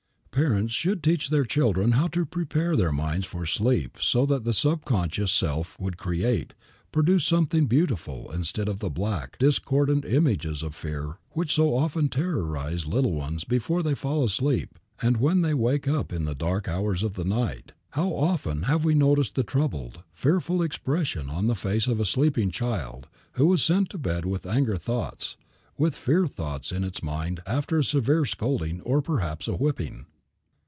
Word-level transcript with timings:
Parents 0.33 0.73
should 0.73 1.03
teach 1.03 1.29
their 1.29 1.43
children 1.43 1.91
how 1.91 2.07
to 2.07 2.25
prepare 2.25 2.77
their 2.77 2.93
minds 2.93 3.25
for 3.25 3.45
sleep 3.45 3.97
so 3.99 4.25
that 4.27 4.45
the 4.45 4.53
subconscious 4.53 5.29
self 5.29 5.77
would 5.77 5.97
create, 5.97 6.53
produce 6.93 7.25
something 7.25 7.67
beautiful 7.67 8.31
instead 8.31 8.69
of 8.69 8.79
the 8.79 8.89
black, 8.89 9.37
discordant 9.39 10.05
images 10.05 10.63
of 10.63 10.73
fear 10.73 11.17
which 11.31 11.53
so 11.53 11.75
often 11.75 12.07
terrorize 12.07 12.87
little 12.87 13.11
ones 13.11 13.43
before 13.43 13.83
they 13.83 13.93
fall 13.93 14.23
asleep 14.23 14.79
and 15.01 15.17
when 15.17 15.41
they 15.41 15.53
wake 15.53 15.85
up 15.85 16.13
in 16.13 16.23
the 16.23 16.33
dark 16.33 16.65
hours 16.69 17.03
of 17.03 17.15
the 17.15 17.25
night. 17.25 17.73
How 17.89 18.07
often 18.15 18.63
have 18.63 18.85
we 18.85 18.95
noticed 18.95 19.35
the 19.35 19.43
troubled, 19.43 20.01
fear 20.13 20.39
full 20.39 20.61
expression 20.61 21.29
on 21.29 21.47
the 21.47 21.55
face 21.55 21.87
of 21.87 21.99
a 21.99 22.05
sleeping 22.05 22.51
child, 22.51 23.07
who 23.33 23.47
was 23.47 23.61
sent 23.61 23.89
to 23.89 23.97
bed 23.97 24.25
with 24.25 24.45
anger 24.45 24.77
thoughts, 24.77 25.35
with 25.77 25.93
fear 25.93 26.25
thoughts 26.25 26.71
in 26.71 26.85
its 26.85 27.03
mind 27.03 27.41
after 27.45 27.79
a 27.79 27.83
severe 27.83 28.23
scolding 28.23 28.79
or 28.83 29.01
perhaps 29.01 29.49
a 29.49 29.55
whipping. 29.57 30.05